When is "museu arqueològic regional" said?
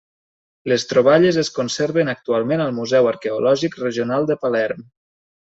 2.81-4.29